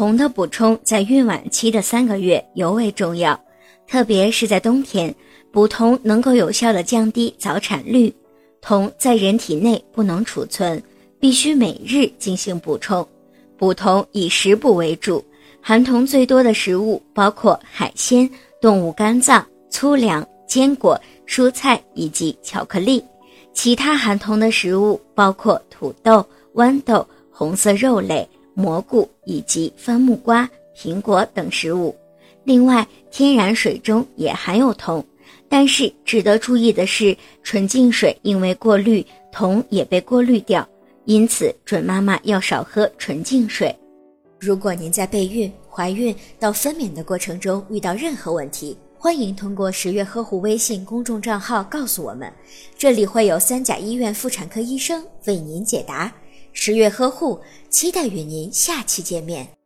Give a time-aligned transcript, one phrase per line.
[0.00, 3.38] 铜的补充在孕晚期的三个月尤为重要，
[3.86, 5.14] 特别是在冬天，
[5.52, 8.10] 补铜能够有效的降低早产率。
[8.62, 10.82] 铜在人体内不能储存，
[11.18, 13.06] 必须每日进行补充。
[13.58, 15.22] 补铜以食补为主，
[15.60, 18.26] 含铜最多的食物包括海鲜、
[18.58, 20.98] 动物肝脏、粗粮、坚果、
[21.28, 23.04] 蔬菜以及巧克力。
[23.52, 28.26] 其他含铜的食物包括土豆、豌豆、红色肉类、
[28.60, 31.96] 蘑菇以及番木瓜、苹果等食物。
[32.44, 35.04] 另外，天然水中也含有铜。
[35.48, 40.66] 但是值得注意的是，纯净水因为过滤，铜也被过滤掉，
[41.06, 43.74] 因此准妈妈要少喝纯净水。
[44.38, 52.32] 如果您在备孕、怀孕到分娩的过程中遇到任何问题，欢迎通过十月呵护微信公众账号告诉我们，
[52.78, 56.12] 这里会有三甲医院妇产科医生为您解答。
[56.52, 59.59] 十月呵护，期待与您下期见面。